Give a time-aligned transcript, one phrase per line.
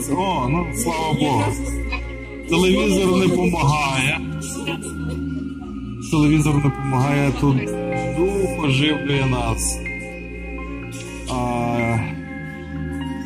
[0.00, 0.14] А ви про це.
[0.14, 1.44] О, ну слава Богу.
[2.48, 4.20] Телевізор не допомагає.
[6.10, 7.56] Телевізор допомагає, тут
[8.16, 9.78] дух оживлює нас.
[11.30, 11.98] А,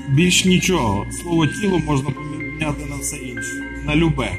[0.09, 1.07] більш нічого.
[1.23, 3.83] Слово тіло можна поміняти на все інше.
[3.87, 4.33] На любе.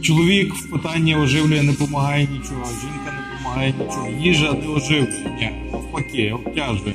[0.00, 4.08] Чоловік в питанні оживлює не допомагає нічого, жінка не допомагає нічого.
[4.20, 6.94] Їжа не оживлює, навпаки, обтяжує.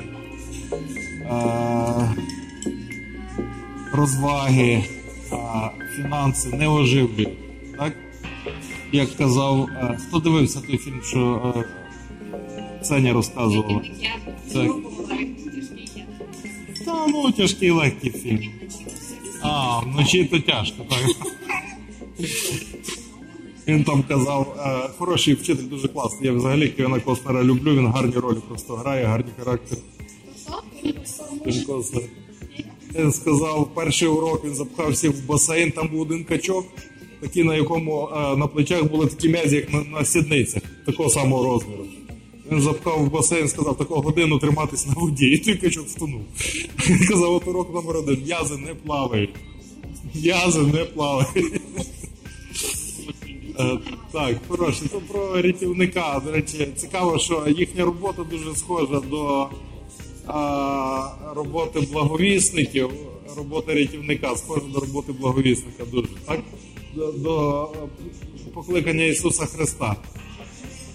[1.29, 2.13] А,
[3.99, 4.83] розваги,
[5.31, 7.37] а, фінанси не оживлюють.
[7.77, 7.93] Так?
[8.91, 11.63] Як казав, а, хто дивився той фільм, що а,
[12.83, 13.81] Сеня розказувала?
[14.53, 14.71] Так.
[16.85, 18.51] Та ну тяжкий легкий фільм.
[19.41, 20.99] А, вночі то тяжко, так.
[23.67, 26.29] Він там казав, е, хороший вчитель дуже класний.
[26.29, 29.81] Я взагалі Кевіна Костнера люблю, він гарні ролі просто грає, гарні характери.
[31.43, 32.03] Кевін Костнер.
[32.95, 36.65] Він сказав, перший урок він запхав всіх в басейн, там був один качок,
[37.19, 41.43] такий, на якому е, на плечах були такі м'язі, як на, на сідницях, такого самого
[41.43, 41.85] розміру.
[42.51, 46.21] Він запхав в басейн, сказав, таку годину триматись на воді, і той качок втонув.
[46.89, 49.29] Він казав, от урок номер один, м'язи не плавають.
[50.15, 51.61] М'язи не плавають.
[53.59, 53.77] Е,
[54.11, 54.89] Так, хороше.
[54.91, 56.21] То про рятівника.
[56.25, 59.47] До речі, цікаво, що їхня робота дуже схожа до
[61.35, 62.89] роботи благовісників.
[63.37, 66.39] Робота рятівника схожа до роботи благовісника дуже, так?
[66.95, 67.69] До, до
[68.53, 69.95] покликання Ісуса Христа.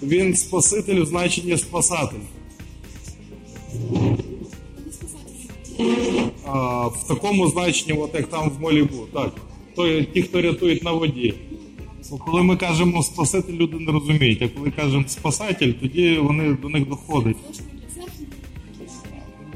[0.03, 2.19] Він Спаситель у значенні спасатель.
[6.47, 9.33] А, в такому значенні, от як там в Молібу, так.
[9.77, 11.35] То, ті, хто рятують на воді.
[12.11, 16.69] Бо коли ми кажемо спаситель, люди не розуміють, а коли кажемо спасатель, тоді вони до
[16.69, 17.37] них доходять.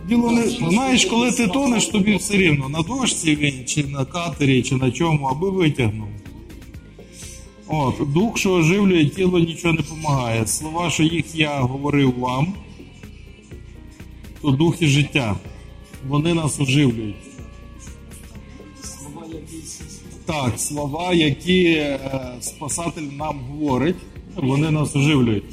[0.08, 4.62] Діло не знаєш, коли ти тонеш, тобі все рівно на дошці він, чи на катері,
[4.62, 6.08] чи на чому, аби витягнув.
[7.66, 10.46] От, дух, що оживлює тіло, нічого не допомагає.
[10.46, 12.54] Слова, що їх я говорив вам,
[14.42, 15.36] то дух і життя.
[16.08, 17.16] Вони нас оживлюють.
[20.26, 21.98] Так, слова, які е,
[22.40, 23.96] Спасатель нам говорить,
[24.36, 25.44] вони нас оживлюють.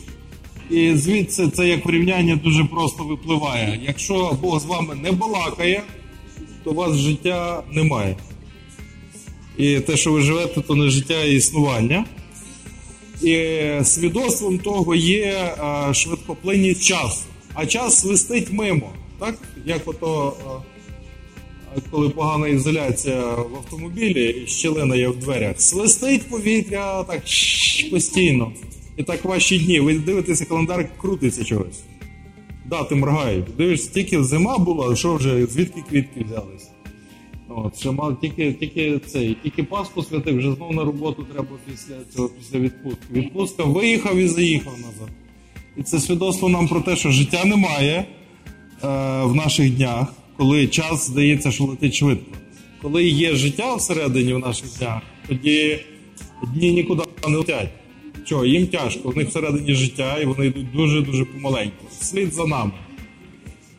[0.70, 3.80] І звідси це як порівняння дуже просто випливає.
[3.88, 5.84] Якщо Бог з вами не балакає,
[6.64, 8.16] то у вас життя немає.
[9.58, 12.06] І те, що ви живете, то не життя, а існування.
[13.22, 15.56] І свідоцтвом того є
[15.94, 17.22] швидкоплинність часу.
[17.54, 18.90] А час свистить мимо.
[19.20, 19.36] Так?
[19.66, 20.34] Як ото.
[21.92, 27.22] коли погана ізоляція в автомобілі і щілина є в дверях, свистить повітря так
[27.92, 28.52] постійно.
[28.98, 29.80] І так ваші дні.
[29.80, 31.84] Ви дивитеся, календар крутиться чогось.
[32.66, 33.46] Дати моргають.
[33.58, 36.70] Дивишся, тільки зима була, що вже, звідки квітки взялись?
[37.50, 41.96] От, ще мав тільки, тільки цей, тільки Пасху святив, вже знову на роботу треба після
[42.16, 43.06] цього, після відпустки.
[43.12, 45.10] Відпустка виїхав і заїхав назад.
[45.78, 48.06] І це свідоцтво нам про те, що життя немає е,
[49.24, 52.32] в наших днях, коли час здається, що летить швидко.
[52.82, 55.80] Коли є життя всередині в наших днях, тоді
[56.54, 57.70] дні нікуди не летять.
[58.26, 61.86] Чого, їм тяжко, в них всередині життя, і вони йдуть дуже-дуже помаленьку.
[62.00, 62.72] Слід за нами.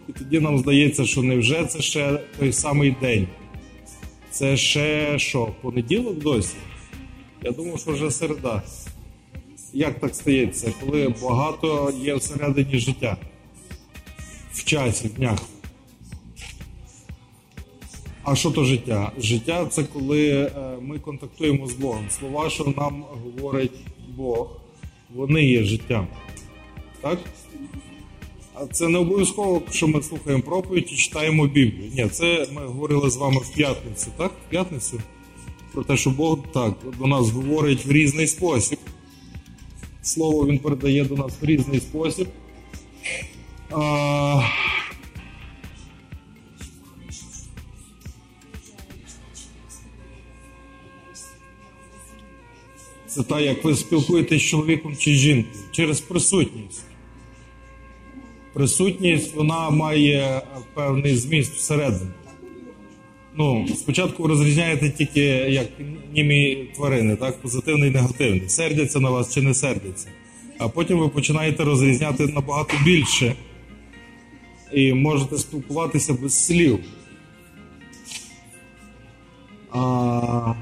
[0.09, 3.29] І тоді нам здається, що невже це ще той самий день.
[4.31, 6.57] Це ще що, понеділок досі?
[7.43, 8.63] Я думав, що вже середа.
[9.73, 13.17] Як так стається, коли багато є всередині життя?
[14.53, 15.39] В часі, в днях.
[18.23, 19.13] А що то життя?
[19.19, 22.07] Життя це коли е, ми контактуємо з Богом.
[22.11, 23.73] Слова, що нам говорить
[24.17, 24.49] Бог,
[25.15, 26.07] вони є життям.
[27.01, 27.19] Так?
[28.55, 31.91] А це не обов'язково, що ми слухаємо проповідь і читаємо Біблію.
[31.95, 34.33] Ні, це ми говорили з вами в п'ятницю, так?
[34.47, 35.01] В п'ятницю?
[35.73, 38.79] Про те, що Бог так до нас говорить в різний спосіб.
[40.03, 42.29] Слово Він передає до нас в різний спосіб.
[43.71, 44.43] А...
[53.17, 56.85] Це так, як ви спілкуєтесь з чоловіком чи жінкою через присутність.
[58.53, 60.43] Присутність вона має
[60.75, 62.11] певний зміст всередині.
[63.37, 65.69] Ну, спочатку розрізняєте тільки як
[66.13, 68.49] німі тварини, так, позитивний і негативний.
[68.49, 70.09] Сердяться на вас чи не сердяться.
[70.59, 73.35] А потім ви починаєте розрізняти набагато більше
[74.73, 76.79] і можете спілкуватися без слів.
[79.71, 80.55] А,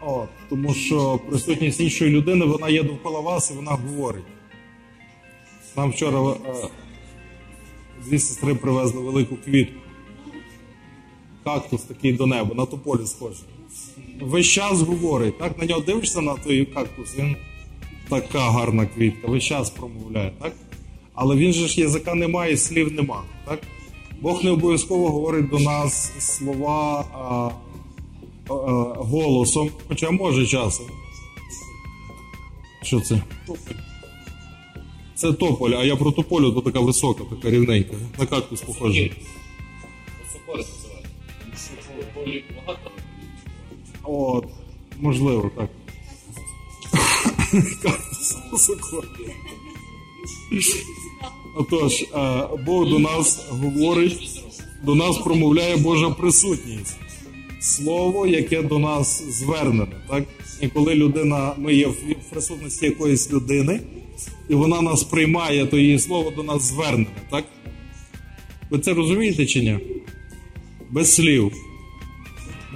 [0.00, 0.28] от.
[0.52, 4.24] Тому що присутність іншої людини вона є довкола вас і вона говорить.
[5.76, 6.68] Нам вчора е,
[8.04, 9.80] дві сестри привезли велику квітку.
[11.44, 13.44] Кактус такий до неба, на тополі схожий.
[14.20, 15.58] Весь час говорить, так?
[15.58, 17.36] На нього дивишся на той кактус, він
[18.08, 20.52] така гарна квітка, весь час промовляє, так?
[21.14, 23.22] Але він же ж язика немає, слів нема.
[23.44, 23.58] так?
[24.20, 27.50] Бог не обов'язково говорить до нас слова а,
[28.48, 30.86] голосом, хоча може часом.
[32.82, 33.22] Що це?
[35.14, 37.96] Це тополь, а я про тополю, то така висока, така рівненька.
[38.18, 38.62] На кактус
[42.56, 42.90] багато.
[44.02, 44.44] От,
[45.00, 45.70] можливо, так.
[51.56, 54.42] Отож, е, Бог до нас говорить,
[54.84, 56.96] до нас промовляє Божа присутність.
[57.62, 59.86] Слово, яке до нас звернене.
[60.08, 60.24] Так?
[60.60, 61.96] І коли людина, ми є в
[62.30, 63.80] присутності якоїсь людини,
[64.48, 67.06] і вона нас приймає, то її слово до нас звернене.
[67.30, 67.44] Так?
[68.70, 69.78] Ви це розумієте чи ні?
[70.90, 71.52] Без слів.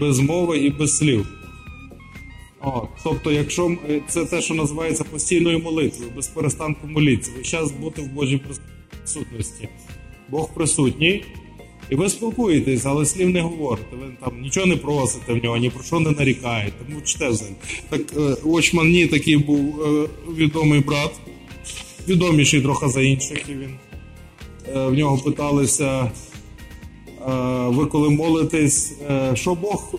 [0.00, 1.28] Без мови і без слів.
[2.62, 3.76] О, тобто, якщо
[4.08, 8.40] це те, що називається постійною молитвою, без перестанку молитися, час бути в Божій
[9.04, 9.68] присутності.
[10.28, 11.24] Бог присутній,
[11.90, 13.96] і ви спілкуєтесь, але слів не говорите.
[13.96, 16.76] Ви там нічого не просите в нього, ні про що не нарікаєте.
[16.88, 17.54] Мовчте взагалі.
[17.88, 21.10] Так е, Очман Ні такий був е, відомий брат,
[22.08, 23.74] відоміший трохи за інших, і він
[24.74, 26.10] е, в нього питалися.
[27.66, 28.92] Ви коли молитесь,
[29.34, 29.94] що Бог,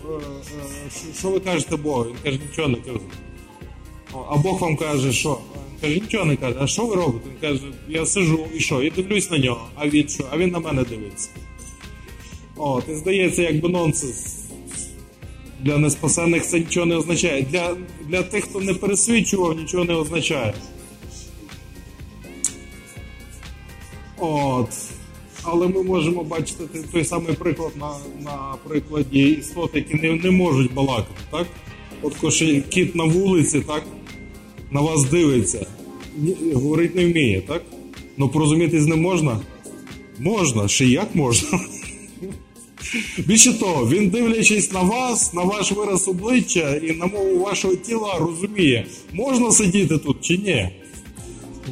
[1.20, 2.04] що ви кажете Богу?
[2.04, 3.00] Він каже, нічого не кажу.
[4.30, 5.30] А Бог вам каже, що?
[5.30, 6.56] Він каже, нічого не каже.
[6.60, 7.26] А що ви робите?
[7.30, 8.82] Він каже, я сижу і що?
[8.82, 9.68] І дивлюсь на нього.
[9.76, 10.24] А він що?
[10.32, 11.30] А він на мене дивиться.
[12.58, 14.38] От, і здається, якби нонсенс.
[15.62, 17.42] Для неспасених це нічого не означає.
[17.52, 17.76] Для,
[18.10, 20.54] для тих, хто не пересвідчував, нічого не означає.
[24.18, 24.70] От.
[25.44, 27.92] Але ми можемо бачити той- самий приклад на,
[28.24, 31.22] на прикладі істот, які не, не можуть балакати.
[31.32, 31.48] Так?
[32.02, 33.84] От коли кіт на вулиці, так,
[34.72, 35.66] на вас дивиться,
[36.54, 37.62] говорить не вміє, так?
[38.18, 39.40] Ну порозумітись не можна?
[40.20, 41.60] Можна, ще як можна.
[43.18, 48.16] Більше того, він дивлячись на вас, на ваш вираз обличчя і на мову вашого тіла,
[48.20, 50.70] розуміє, можна сидіти тут чи ні.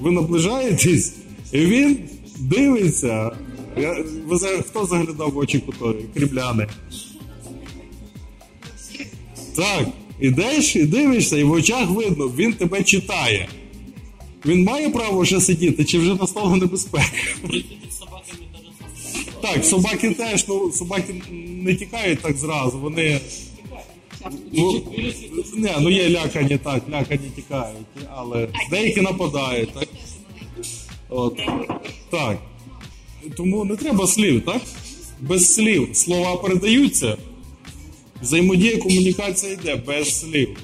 [0.02, 1.14] Ви наближаєтесь,
[1.52, 2.00] і він
[2.40, 3.32] дивиться.
[3.78, 6.06] Я, ви, хто заглядав в очі кутові?
[6.14, 6.68] Крібляни.
[9.56, 9.88] Так,
[10.20, 13.50] ідеш і дивишся, і в очах видно, він тебе читає.
[14.46, 17.06] Він має право ще сидіти, чи вже настала небезпека?
[19.46, 21.22] Так, собаки теж, ну собаки
[21.64, 23.20] не тікають так зразу, вони.
[24.52, 24.82] Ну,
[25.56, 29.88] не, ну є лякані, так, лякані тікають, але деякі нападають, так?
[31.10, 31.40] От.
[32.10, 32.38] Так.
[33.38, 34.62] Тому не треба слів, так?
[35.22, 35.90] Без слів.
[35.94, 37.18] Слова передаються.
[38.22, 40.58] Взаємодія, комунікація йде без слів.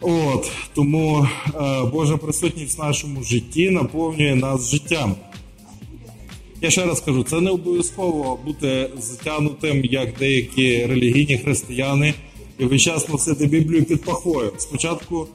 [0.00, 5.14] От, тому е, Божа присутність в нашому житті наповнює нас життям.
[6.64, 12.14] Я ще раз кажу, це не обов'язково бути затягнутим, як деякі релігійні християни,
[12.58, 14.52] і весь час носити Біблію під пахвою.
[14.58, 15.26] Спочатку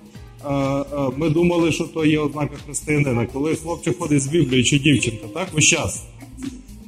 [0.46, 0.86] е, е,
[1.18, 3.26] ми думали, що то є ознака християнина.
[3.34, 6.04] Коли хлопчик ходить з Біблією чи дівчинка, так весь час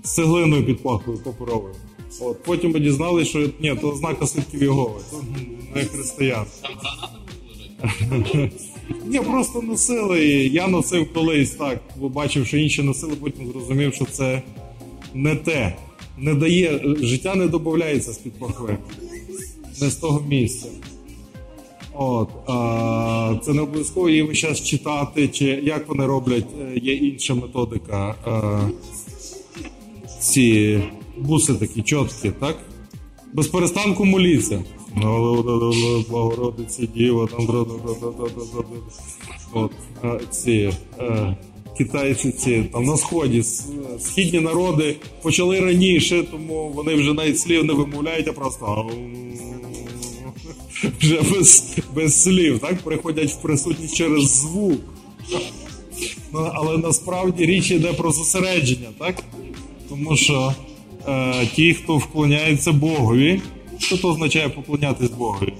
[0.03, 1.75] з цеглиною під пахвою паперовою.
[2.21, 5.23] От потім ми дізналися, що ні, то ознака свідків Єгови, то
[5.75, 6.45] не християн.
[9.05, 10.25] Ні, просто носили.
[10.53, 11.81] Я носив колись так.
[11.99, 14.41] Побачив, що інші носили, потім зрозумів, що це
[15.13, 15.75] не те.
[16.17, 18.77] Не дає, життя не додається з-під пахви.
[19.81, 20.67] Не з того місця.
[21.93, 27.33] От, а, це не обов'язково весь час читати, чи як вони роблять, е, є інша
[27.35, 28.15] методика.
[28.25, 28.61] А,
[30.19, 30.79] ці
[31.17, 32.57] буси такі чіткі, так?
[33.33, 34.63] Без перестанку моліться.
[36.09, 37.65] Благородиці Діва, там
[39.53, 39.71] От,
[40.31, 41.35] ці е,
[41.77, 43.43] китайці ці там на сході
[43.99, 48.91] східні народи почали раніше, тому вони вже навіть слів не вимовляють, а просто
[50.99, 54.81] вже без, без слів, так приходять в присутність через звук.
[56.33, 59.15] Ну, але насправді річ йде про зосередження, так?
[59.89, 60.53] Тому що
[61.07, 63.41] е, ті, хто вклоняється Богові,
[63.81, 65.53] що то означає поклонятись Богові?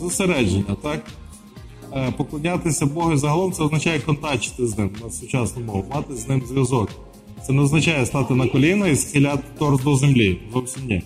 [0.00, 1.04] Зосередження, так?
[1.96, 6.42] Е, поклонятися Богу загалом це означає контактити з ним на сучасну мову, мати з ним
[6.48, 6.90] зв'язок.
[7.46, 10.38] Це не означає стати на коліна і схиляти торс до землі.
[10.52, 11.02] Зовсім ні.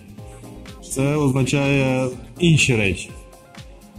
[0.90, 3.10] це означає інші речі.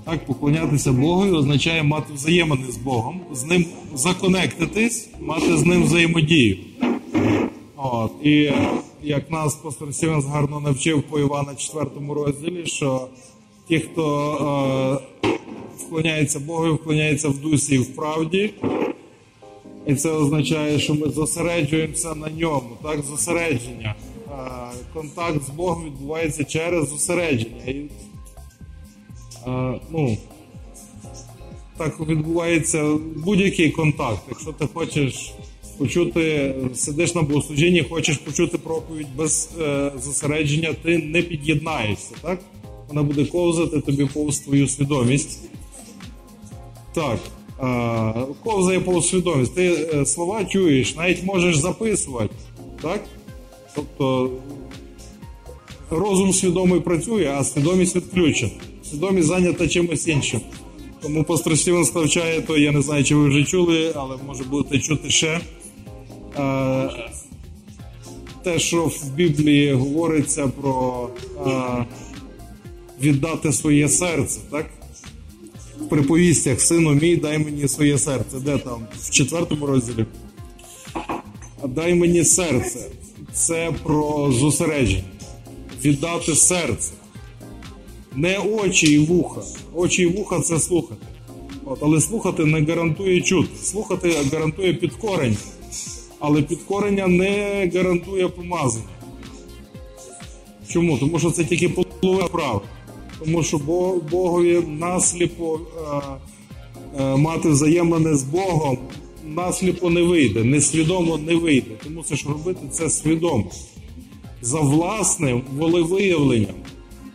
[0.04, 6.58] Так, поклонятися Богу означає мати взаємини з Богом, з ним законектитись, мати з ним взаємодію.
[7.76, 8.12] От.
[8.24, 8.52] І
[9.06, 13.08] як нас пастор Сівенс гарно навчив по Івана 4 розділі, що
[13.68, 15.30] ті, хто е,
[15.78, 18.54] вклоняється Богу, вклоняється в дусі і в правді.
[19.88, 23.96] І це означає, що ми зосереджуємося на ньому, так, зосередження.
[24.30, 24.36] Е,
[24.94, 27.66] контакт з Богом відбувається через зосередження.
[27.68, 27.82] І,
[29.48, 30.18] е, ну,
[31.78, 34.22] так відбувається будь-який контакт.
[34.30, 35.34] Якщо ти хочеш
[35.78, 42.40] почути, сидиш на богослужінні, хочеш почути проповідь без е, зосередження, ти не під'єднаєшся, так?
[42.88, 45.40] Вона буде ковзати тобі повз твою свідомість.
[46.94, 47.20] Так.
[47.64, 48.14] Е,
[48.44, 49.56] ковзає повз свідомість.
[49.56, 52.36] Ти е, слова чуєш, навіть можеш записувати.
[52.82, 53.04] Так?
[53.76, 54.32] Тобто
[55.90, 58.52] розум свідомий працює, а свідомість відключена.
[58.90, 60.42] Свідомість зайнята чимось іншим.
[61.02, 64.80] Тому пастор Стівен навчає, то я не знаю, чи ви вже чули, але може будете
[64.80, 65.40] чути ще.
[68.44, 71.10] Те, що в Біблії говориться про
[73.02, 74.66] віддати своє серце, так?
[75.82, 78.40] В приповістях сину мій, дай мені своє серце.
[78.40, 78.88] Де там?
[79.00, 80.06] В четвертому розділі.
[81.68, 82.80] Дай мені серце.
[83.34, 85.04] Це про зосередження.
[85.86, 86.92] Віддати серце.
[88.16, 89.42] Не очі і вуха.
[89.74, 91.06] Очі і вуха це слухати.
[91.66, 93.50] От, але слухати не гарантує чути.
[93.64, 95.38] Слухати гарантує підкорення.
[96.28, 98.86] Але підкорення не гарантує помазання.
[100.70, 100.98] Чому?
[100.98, 102.62] Тому що це тільки половина права.
[103.20, 106.02] Тому що Бо- Богові насліпо е,
[107.02, 108.78] е, мати взаємини з Богом
[109.26, 111.72] насліпо не вийде, несвідомо не вийде.
[112.06, 113.46] Це ж робити це свідомо.
[114.42, 116.56] За власним волевиявленням.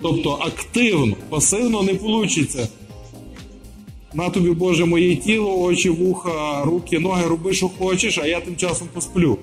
[0.02, 2.69] Тобто активно, пасивно не вийде.
[4.14, 8.57] На тобі, Боже, моє тіло, очі, вуха, руки, ноги, роби, що хочеш, а я тим
[8.57, 9.38] часом посплю.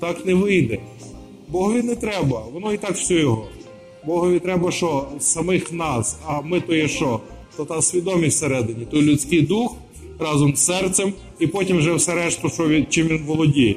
[0.00, 0.78] Так не вийде.
[1.48, 3.46] Богові не треба, воно і так все його.
[4.06, 5.08] Богові треба що?
[5.18, 6.18] Самих нас.
[6.26, 7.20] А ми то є що?
[7.56, 9.76] То та свідомість всередині, то людський дух
[10.18, 13.76] разом з серцем, і потім вже все решту, що він, чим він володіє.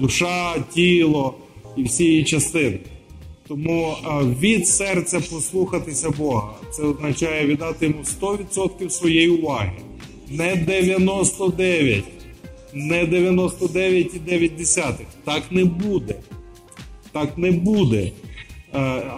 [0.00, 1.34] Душа, тіло
[1.76, 2.78] і всі її частини.
[3.52, 3.96] Тому
[4.40, 6.54] від серця послухатися Бога.
[6.70, 9.72] Це означає віддати йому 100% своєї уваги.
[10.30, 12.04] Не 99,
[12.74, 14.92] не 99,9.
[15.24, 16.14] Так не буде.
[17.12, 18.02] Так не буде.
[18.02, 18.12] Е,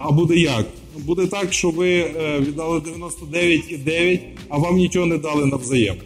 [0.02, 0.66] А буде як?
[0.98, 5.96] Буде так, що ви е, віддали 99,9, а вам нічого не дали навзаєм.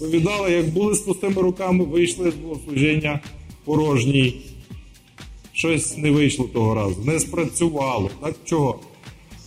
[0.00, 3.20] Ви віддали, як були з пустими руками, вийшли з богослужіння
[3.64, 4.53] порожній.
[5.64, 8.10] Щось не вийшло того разу, не спрацювало.
[8.20, 8.78] Так чого?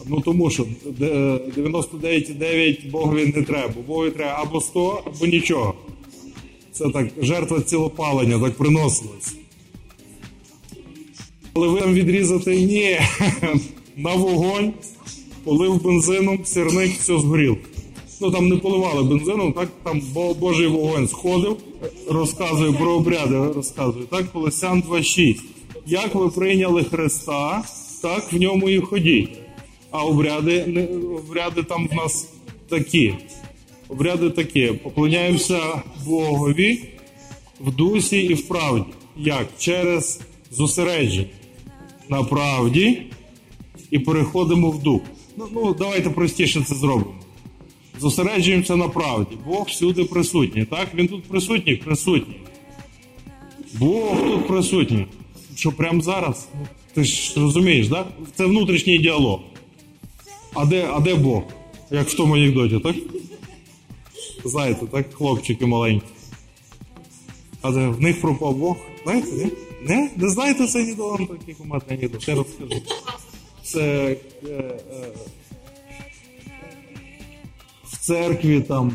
[0.06, 0.66] Ну тому що
[1.00, 3.74] 99,9 Богові не треба.
[3.88, 5.74] Богові треба або 100, або нічого.
[6.72, 9.36] Це так, жертва цілопалення так приносилась.
[11.54, 13.00] Але ви там відрізати ні.
[13.98, 14.74] На вогонь,
[15.44, 17.58] полив бензином, сірник, все згоріло.
[18.22, 20.02] Ну там не поливали бензином, так там
[20.40, 21.58] Божий вогонь сходив,
[22.10, 24.06] розказує про обряди, розказує.
[24.06, 25.38] Так, Колосян 2.6.
[25.89, 27.63] Як ви прийняли Христа,
[28.01, 29.29] так в ньому і ходіть.
[29.91, 32.34] А обряди, обряди там в нас
[32.70, 33.13] такі.
[33.89, 34.67] Обряди такі.
[34.67, 36.79] Поклоняємося Богові
[37.60, 38.86] в дусі і в правді.
[39.17, 39.48] Як?
[39.58, 41.27] Через зосередження
[42.10, 43.01] на правді
[43.91, 45.01] і переходимо в дух.
[45.38, 47.15] Ну, ну давайте простіше це зробимо.
[48.00, 49.38] Зосереджуємося на правді.
[49.46, 50.65] Бог всюди присутній.
[50.65, 50.88] Так?
[50.96, 51.75] Він тут присутній?
[51.75, 52.39] Присутній.
[53.74, 55.06] Бог тут присутній.
[55.58, 56.48] Що прямо зараз?
[56.94, 58.08] Ти ж розумієш, так?
[58.36, 59.40] Це внутрішній діалог.
[60.54, 61.44] А де, а де Бог?
[61.92, 62.96] Як в тому анекдоті, так?
[64.46, 66.06] Знаєте, так, хлопчики маленькі.
[67.62, 68.78] А де в них пропав Бог?
[69.04, 69.52] Знаєте, ні?
[69.82, 70.10] Не?
[70.16, 71.40] Не знаєте цей анекдот?
[71.40, 72.22] Такий куматний анекдот.
[72.22, 72.82] Ще розкажу.
[73.64, 74.18] Це е,
[74.50, 74.78] е,
[77.84, 78.94] в церкві там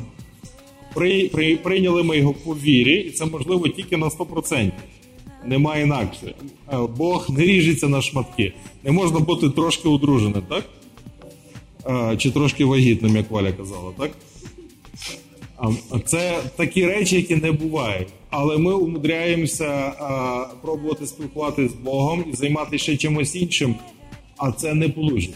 [0.95, 4.71] при, при, прийняли ми його по вірі, і це можливо тільки на 100%.
[5.45, 6.35] Немає інакше.
[6.97, 8.53] Бог не ріжеться на шматки.
[8.85, 10.65] Не можна бути трошки одруженим, так?
[12.19, 14.11] Чи трошки вагітним, як Валя казала, так?
[16.05, 18.09] Це такі речі, які не бувають.
[18.31, 19.93] Але ми умудряємося
[20.63, 23.75] пробувати спілкуватися з Богом і займатися ще чимось іншим,
[24.37, 25.33] а це не вийде.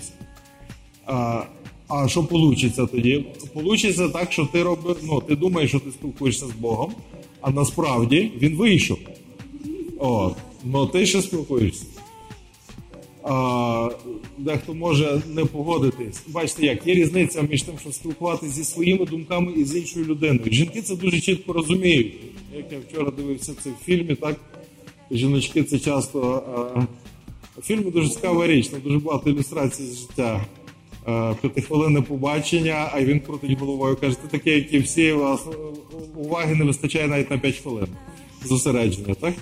[1.06, 1.42] А,
[1.88, 3.24] а що вийде тоді?
[3.54, 6.92] Получиться так, що ти робиш, ну, ти думаєш, що ти спілкуєшся з Богом,
[7.40, 8.98] а насправді він вийшов.
[9.98, 10.36] От.
[10.64, 11.84] Ну ти ще спілкуєшся.
[13.22, 13.90] А,
[14.38, 16.22] дехто може не погодитись.
[16.28, 20.52] Бачите, як є різниця між тим, щоб спілкуватися зі своїми думками і з іншою людиною.
[20.52, 22.14] Жінки це дуже чітко розуміють.
[22.56, 24.36] Як я вчора дивився це в фільмі, так
[25.10, 26.42] жіночки це часто.
[26.54, 26.86] А,
[27.60, 30.46] в фільмі дуже цікава річ, там дуже багато ілюстрацій з життя.
[31.40, 33.96] П'ятихвилинне побачення, а він крутить головою.
[33.96, 35.46] Каже, ти таке, як і всі, у вас
[36.16, 37.86] уваги не вистачає навіть на 5 хвилин
[38.44, 39.34] зосередження, так?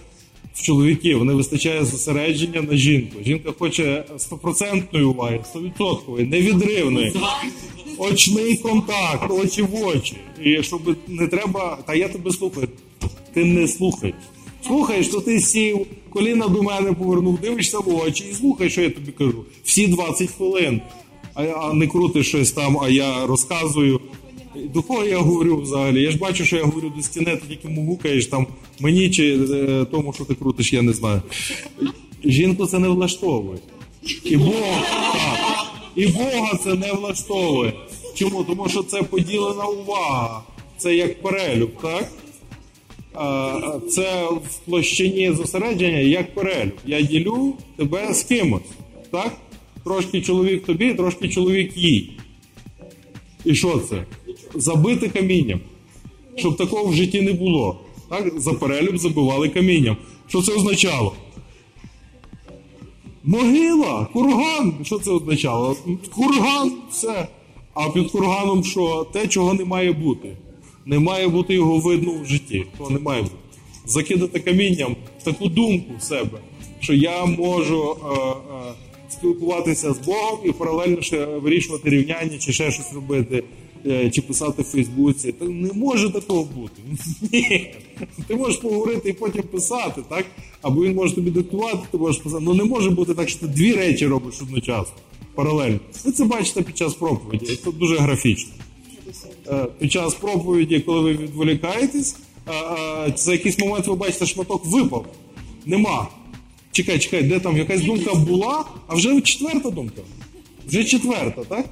[0.54, 3.16] В чоловіків не вистачає зосередження на жінку.
[3.24, 7.12] Жінка хоче стопроцентної уваги, стовідсоткової, невідривної.
[7.98, 10.16] Очний контакт, очі в очі.
[10.44, 12.68] І щоб не треба, та я тебе слухаю.
[13.32, 14.14] Ти не слухай.
[14.66, 18.90] Слухаєш, то ти сів, коліна до мене повернув, дивишся в очі і слухай, що я
[18.90, 19.44] тобі кажу.
[19.64, 20.80] Всі 20 хвилин.
[21.34, 24.00] А, а не крутиш щось там, а я розказую.
[24.54, 26.02] До кого я говорю взагалі?
[26.02, 28.46] Я ж бачу, що я говорю до стіни, ти тільки мугукаєш там
[28.80, 31.22] мені чи е, тому, що ти крутиш, я не знаю.
[32.24, 33.58] Жінку це не влаштовує.
[34.24, 34.82] І Бога.
[35.96, 37.72] І Бога це не влаштовує.
[38.14, 38.44] Чому?
[38.44, 40.42] Тому що це поділена увага.
[40.78, 42.12] Це як перелюб, так?
[43.14, 46.72] А, Це в площині зосередження як перелюб.
[46.86, 48.62] Я ділю тебе з кимось.
[49.10, 49.32] Так?
[49.84, 52.18] Трошки чоловік тобі, трошки чоловік їй.
[53.44, 54.04] І що це?
[54.54, 55.60] Забити камінням.
[56.36, 57.80] Щоб такого в житті не було.
[58.08, 58.40] Так?
[58.40, 59.96] За перелюб забивали камінням.
[60.28, 61.12] Що це означало?
[63.24, 64.74] Могила, курган.
[64.82, 65.76] Що це означало?
[66.14, 67.28] Курган, все.
[67.74, 69.06] А під курганом що?
[69.12, 70.36] Те, чого не має бути.
[70.86, 72.66] Не має бути його видно в житті.
[72.78, 73.34] Того не має бути.
[73.86, 76.38] Закидати камінням таку думку в себе,
[76.80, 78.72] що я можу е, е,
[79.08, 83.44] спілкуватися з Богом і паралельно ще вирішувати рівняння чи ще щось робити,
[84.12, 85.32] чи писати в Фейсбуці.
[85.32, 86.82] Та не може такого бути.
[87.32, 87.74] Ні.
[88.26, 90.26] Ти можеш поговорити і потім писати, так?
[90.62, 92.42] Або він може тобі диктувати, ти можеш писати.
[92.44, 94.94] Ну не може бути так, що ти дві речі робиш одночасно,
[95.34, 95.80] паралельно.
[96.04, 97.56] Ви це бачите під час проповіді.
[97.64, 98.52] Це дуже графічно.
[99.48, 102.16] Е, Під час проповіді, коли ви відволікаєтесь,
[102.46, 102.52] е,
[103.08, 105.06] е, за якийсь момент ви бачите, шматок випав.
[105.66, 106.08] Нема.
[106.72, 110.02] Чекай, чекай, де там якась думка була, а вже четверта думка.
[110.66, 111.66] Вже четверта, так?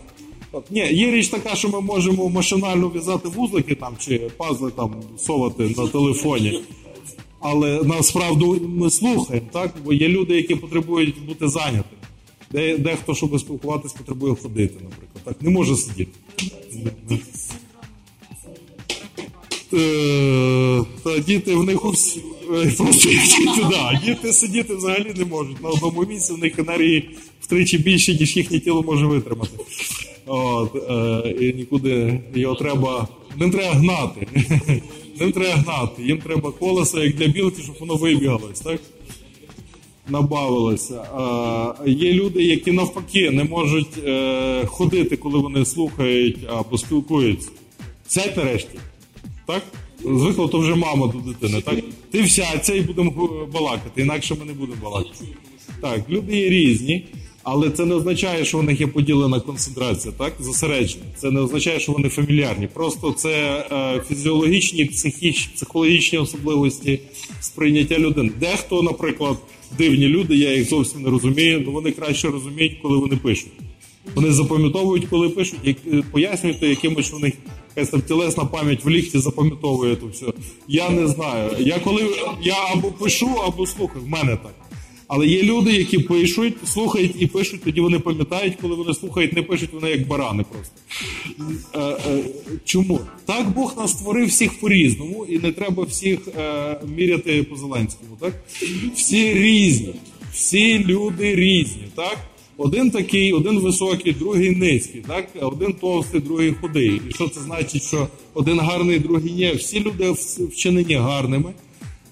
[0.53, 4.95] От, ні, є річ така, що ми можемо машинально в'язати вузлики там чи пазли там
[5.19, 6.61] совати на телефоні.
[7.41, 9.75] Але насправді ми слухаємо, так?
[9.85, 12.03] Бо є люди, які потребують бути зайнятими.
[12.51, 15.25] Де, дехто, щоб спілкуватись, потребує ходити, наприклад.
[15.25, 16.11] Так, не може сидіти.
[19.75, 22.23] Е, Та діти в них усі.
[24.05, 25.62] Діти сидіти взагалі не можуть.
[25.62, 27.11] На одному місці в них енергії
[27.41, 29.51] втричі більше, ніж їхнє тіло може витримати.
[30.26, 33.08] От, е, і нікуди його треба.
[33.37, 34.26] Ним треба гнати.
[35.20, 36.02] Ним треба гнати.
[36.02, 38.80] Їм треба колесо, як для білки, щоб воно вибігалось, так?
[40.08, 41.04] Набавилося.
[41.87, 47.50] Є люди, які навпаки не можуть е, ходити, коли вони слухають або спілкуються.
[48.06, 48.78] Сядь нарешті.
[49.46, 49.62] Так?
[50.04, 51.61] Звикло, то вже мама до дитини.
[51.61, 51.78] Так?
[52.11, 53.11] Ти всядься і будемо
[53.52, 55.24] балакати, інакше ми не будемо балакати.
[55.80, 57.04] Так, люди є різні,
[57.42, 60.33] але це не означає, що в них є поділена концентрація, так?
[60.40, 61.05] Зосередження.
[61.16, 62.66] Це не означає, що вони фамільярні.
[62.66, 67.00] Просто це е, фізіологічні, психіч, психологічні особливості
[67.40, 68.31] сприйняття людини.
[68.40, 69.37] Дехто, наприклад,
[69.78, 73.52] дивні люди, я їх зовсім не розумію, але вони краще розуміють, коли вони пишуть.
[74.14, 77.35] Вони запам'ятовують, коли пишуть, як, е, пояснюєте, якимось в них
[77.76, 80.26] якась там тілесна пам'ять в ліфті запам'ятовує то все.
[80.68, 81.50] Я не знаю.
[81.59, 84.05] Я коли я або пишу, або слухаю.
[84.05, 84.55] В мене так.
[85.14, 89.42] Але є люди, які пишуть, слухають і пишуть, тоді вони пам'ятають, коли вони слухають, не
[89.42, 90.75] пишуть, вони як барани просто.
[91.75, 92.25] Е, е,
[92.64, 93.01] чому?
[93.25, 98.16] Так Бог нас створив всіх по-різному, і не треба всіх е, міряти по Зеленському.
[98.20, 98.33] Так?
[98.94, 99.94] Всі різні,
[100.33, 101.85] всі люди різні.
[101.94, 102.18] так?
[102.57, 105.29] Один такий, один високий, другий низький, так?
[105.40, 107.01] Один товстий, другий худий.
[107.11, 109.53] І що це значить, що один гарний, другий ні?
[109.53, 111.53] Всі люди вчинені гарними,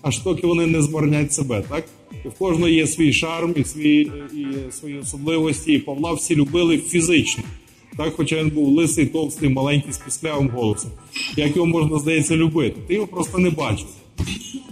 [0.02, 1.84] аж доки вони не змарнять себе, так?
[2.24, 5.72] В кожного є свій шарм і свої, і свої особливості.
[5.72, 7.44] І Павла всі любили фізично.
[7.96, 10.90] Так, хоча він був лисий, товстий, маленький з пісклявим голосом.
[11.36, 12.80] Як його можна, здається, любити?
[12.88, 13.86] Ти його просто не бачив.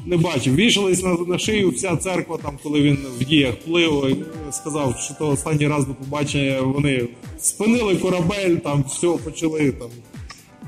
[0.06, 0.54] Не бачив.
[0.54, 4.16] Вішались на, на шию вся церква, там, коли він в діях плив,
[4.50, 7.08] сказав, що то останній раз до побачення вони
[7.38, 9.88] спинили корабель, там все почали там.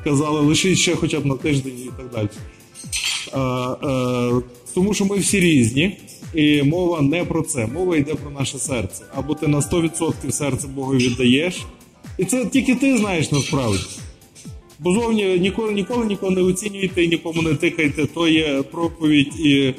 [0.04, 2.28] Казали, лишіть ще хоча б на тиждень і так далі.
[3.32, 4.42] Е, е,
[4.74, 5.98] тому що ми всі різні,
[6.34, 7.66] і мова не про це.
[7.66, 9.04] Мова йде про наше серце.
[9.14, 11.62] Або ти на 100% серце Богу віддаєш,
[12.18, 13.84] і це тільки ти знаєш насправді.
[14.78, 18.06] Бо зовні ніколи, ніколи нікого не оцінюйте і нікому не тикайте.
[18.06, 19.74] То є проповідь і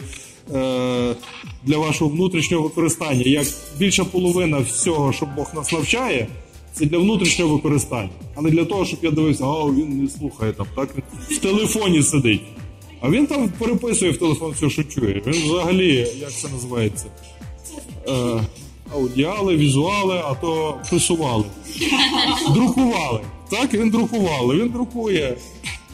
[0.53, 1.15] е,
[1.63, 3.23] для вашого внутрішнього використання.
[3.25, 6.27] Як більша половина всього, що Бог нас навчає,
[6.73, 10.53] це для внутрішнього використання, а не для того, щоб я дивився, а він не слухає
[10.53, 10.89] там, так
[11.29, 12.41] в телефоні сидить.
[13.01, 15.21] А він там переписує в телефон все, що чує.
[15.27, 17.05] Він взагалі, як це називається?
[18.07, 18.41] Е,
[18.93, 21.45] аудіали, візуали, а то пресували.
[22.53, 23.21] Друкували.
[23.49, 25.37] Так, він друкували, він друкує.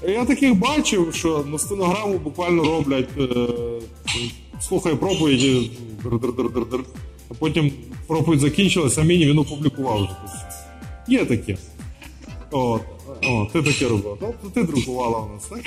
[0.07, 3.27] Я таких бачив, що на стенограму буквально роблять, е,
[4.61, 5.71] слухає проповіді,
[7.29, 7.71] а потім
[8.07, 10.09] проповідь закінчилась, амінь, він опублікував.
[11.07, 11.57] Є таке.
[12.51, 12.79] О,
[13.23, 14.17] о, ти таке робив.
[14.19, 15.61] Тобто ти друкувала у нас, так?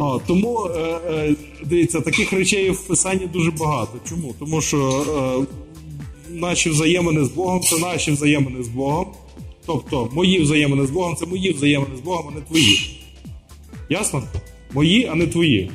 [0.00, 0.80] О, тому е,
[1.10, 3.92] е, дивіться, таких речей в писанні дуже багато.
[4.08, 4.34] Чому?
[4.38, 5.04] Тому що
[5.48, 9.06] е, наші взаємини з Богом це наші взаємини з Богом.
[9.66, 13.00] Тобто мої взаємини з Богом це мої взаємини з Богом, а не твої.
[13.90, 14.22] Ясно?
[14.72, 15.70] Мої, а не твої.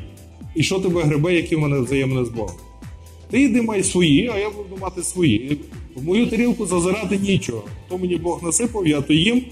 [0.56, 2.56] І що тебе гребе, які в мене взаємини з Богом?
[3.30, 5.58] Ти йди май свої, а я буду мати свої.
[5.96, 7.64] В мою тарілку зазирати нічого.
[7.90, 9.44] То мені Бог насипав, я то їм.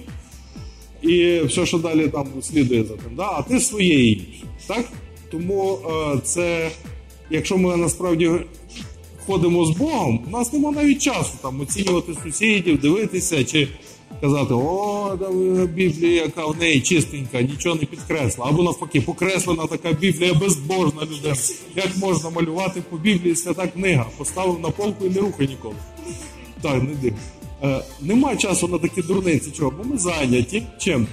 [1.02, 3.16] І все, що далі там слідує за тим.
[3.16, 3.30] Да?
[3.34, 4.22] А ти своє їш.
[4.68, 4.86] Так?
[5.32, 6.72] Тому е, це,
[7.30, 8.32] якщо ми насправді
[9.26, 13.68] ходимо з Богом, у нас немає навіть часу там оцінювати сусідів, дивитися чи
[14.22, 15.30] казати, о, да,
[15.66, 18.46] Біблія, яка в неї чистенька, нічого не підкресла.
[18.50, 21.36] Або навпаки, покреслена така Біблія безбожна людина.
[21.76, 24.06] Як можна малювати по Біблії свята книга?
[24.18, 25.76] Поставив на полку і не рухай ніколи.
[26.62, 27.14] Так, не див.
[27.64, 29.52] Е, нема часу на такі дурниці.
[29.52, 29.74] Чого?
[29.78, 30.64] Бо ми зайняті.
[30.78, 31.08] Чим?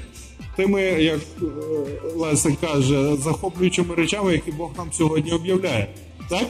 [0.56, 1.46] Тими, як е,
[2.16, 5.88] Леся каже, захоплюючими речами, які Бог нам сьогодні об'являє.
[6.28, 6.46] Так?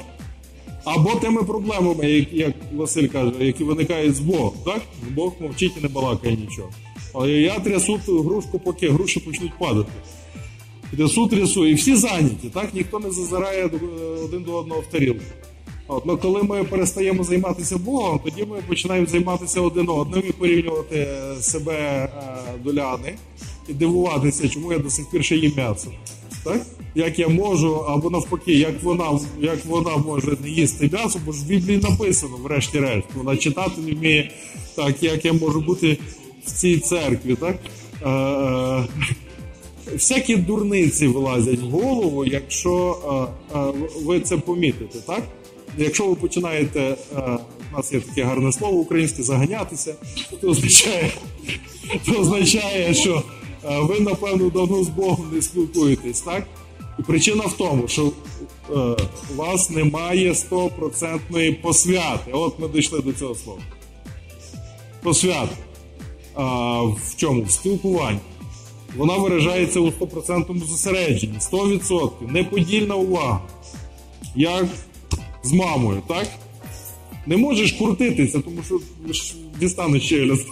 [0.85, 4.53] Або тими проблемами, як, як Василь каже, які виникають з Богом.
[4.65, 4.83] Так?
[5.11, 6.69] Бог мовчить і не балакає нічого.
[7.15, 9.93] Але я трясу грушку, поки груші почнуть падати.
[10.91, 12.75] Трясу, трясу, і всі зайняті, так?
[12.75, 13.71] Ніхто не зазирає
[14.25, 15.25] один до одного в тарілку.
[15.89, 20.97] От, ну, коли ми перестаємо займатися Богом, тоді ми починаємо займатися один одним і порівнювати
[20.97, 22.09] е, себе е,
[22.65, 23.15] до ляни
[23.69, 25.89] і дивуватися, чому я до сих пір ще їм м'ясо.
[26.45, 26.67] Так?
[26.95, 31.45] Як я можу, або навпаки, як вона, як вона може не їсти м'ясо, бо ж
[31.45, 33.07] в Біблії написано, врешті-решт.
[33.15, 34.31] Вона читати не вміє,
[34.77, 35.99] так, як я можу бути
[36.47, 37.37] в цій церкві.
[37.37, 37.57] Так?
[38.07, 38.89] Е,
[39.93, 42.99] всякі дурниці вилазять в голову, якщо
[44.05, 45.23] ви це помітите, так?
[45.79, 47.39] Якщо ви починаєте, е,
[47.73, 49.95] у нас є таке гарне слово українське, заганятися,
[50.41, 51.11] то означає,
[52.07, 53.23] то означає, що
[53.65, 56.47] е, ви, напевно, давно з Богом не спілкуєтесь, так?
[56.99, 58.75] І причина в тому, що е,
[59.33, 62.33] у вас немає стопроцентної посвяти.
[62.33, 63.61] От ми дійшли до цього слова.
[65.03, 65.57] Посвята.
[66.37, 67.43] В чому?
[67.43, 68.19] В спілкуванні.
[68.97, 72.11] Вона виражається у 100% зосередженні, 100%.
[72.33, 73.41] Неподільна увага.
[74.37, 74.67] Як
[75.47, 76.29] з мамою, так?
[77.27, 78.81] Не можеш крутитися, тому що
[79.61, 80.47] дістанеш челюсть.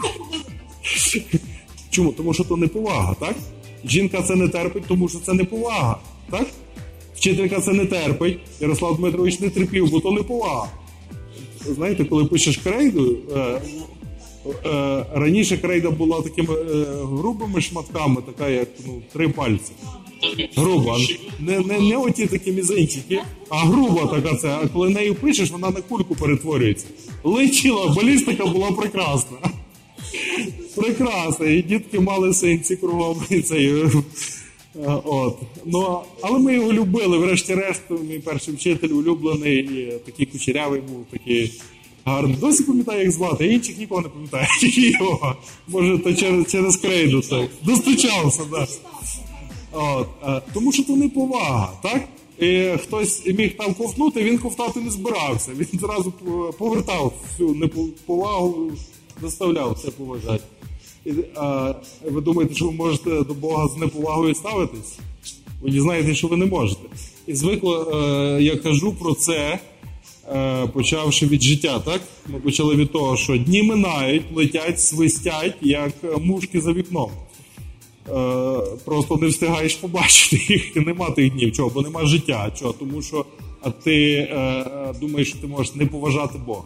[1.90, 2.12] Чому?
[2.12, 3.36] Тому що то неповага, так?
[3.84, 5.98] Жінка це не терпить, тому що це неповага,
[6.30, 6.46] так?
[7.14, 8.38] Вчителька це не терпить.
[8.60, 10.68] Ярослав Дмитрович не терпів, бо то неповага.
[11.64, 13.60] Знаєте, коли пишеш крейду, е,
[14.66, 19.72] е, раніше крейда була такими е, грубими шматками, така як ну, три пальці.
[20.56, 20.98] Груба.
[21.40, 24.48] Не, не, не оті такі мізинчики, а груба така це.
[24.48, 26.86] А коли нею пишеш, вона на кульку перетворюється.
[27.24, 29.36] Летіла, балістика була прекрасна.
[30.76, 31.46] Прекрасна.
[31.46, 33.22] І дітки мали синці кругом.
[33.44, 33.90] Цей, е,
[35.04, 35.38] от.
[35.64, 41.52] Ну, але ми його любили, врешті-решт, мій перший вчитель улюблений, такий кучерявий був, такий
[42.04, 42.36] гарний.
[42.36, 44.46] Досі пам'ятаю, як звати, а інших нікого не пам'ятаю.
[44.62, 45.36] Його.
[45.68, 47.48] Може, то через, через крейду так.
[47.62, 48.50] Достучався, так.
[48.50, 48.66] Да.
[49.74, 52.08] Е, тому що то неповага, так?
[52.38, 55.50] І хтось міг там ковтнути, він ковтати не збирався.
[55.58, 56.12] Він зразу
[56.58, 58.70] повертав всю неповагу,
[59.22, 60.44] заставляв це поважати.
[61.06, 61.74] І, а,
[62.10, 64.98] ви думаєте, що ви можете до Бога з неповагою ставитись?
[65.62, 66.82] Ви дізнаєте, що ви не можете.
[67.26, 69.58] І звикло, е, я кажу про це,
[70.34, 72.00] е, почавши від життя, так?
[72.26, 77.10] Ми почали від того, що дні минають, летять, свистять, як е, мушки за вікном.
[78.08, 80.76] Е, просто не встигаєш побачити їх.
[80.76, 81.52] Нема тих днів.
[81.52, 81.70] Чого?
[81.74, 82.52] Бо нема життя.
[82.58, 82.72] Чого?
[82.72, 83.24] Тому що
[83.82, 86.64] ти е, е, думаєш, що ти можеш не поважати Бога.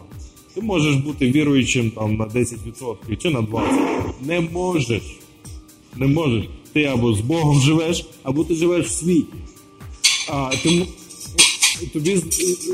[0.55, 4.12] Ти можеш бути віруючим там на 10% чи на 20%.
[4.27, 5.03] Не можеш.
[5.96, 6.44] Не можеш.
[6.72, 9.35] Ти або з Богом живеш, або ти живеш в світі.
[10.31, 10.87] А, тому
[11.92, 12.16] тобі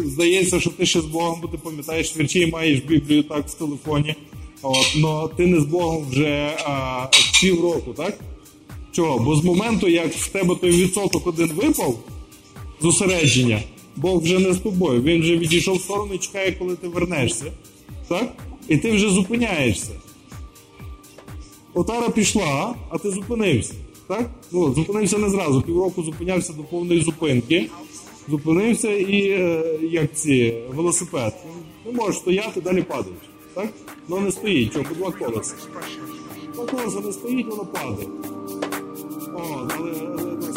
[0.05, 3.55] здається, що ти ще з Богом, бо ти пам'ятаєш вірчі і маєш Біблію так в
[3.55, 4.15] телефоні.
[4.63, 7.07] От, но ти не з Богом вже а,
[7.41, 8.19] півроку, так?
[8.95, 9.19] Чого?
[9.19, 11.99] Бо з моменту, як в тебе той відсоток один випав
[12.81, 13.63] зосередження,
[13.97, 15.03] Бог вже не з тобою.
[15.03, 17.53] Він вже відійшов в сторону і чекає, коли ти вернешся.
[18.09, 18.33] Так?
[18.69, 19.91] І ти вже зупиняєшся.
[21.75, 23.75] Отара пішла, а ти зупинився.
[24.09, 24.31] Так?
[24.53, 25.63] Ну, зупинився не зразу.
[25.63, 27.71] Півроку зупинявся до повної зупинки.
[28.29, 31.35] Зупинився і е, як ці велосипед.
[31.87, 33.19] Не можеш стояти, далі падаєш.
[33.55, 33.69] Так?
[34.09, 35.55] Ну не стоїть, чого, по два колеса.
[36.55, 38.09] Два колеса не стоїть, воно падає.
[39.37, 40.54] Oh,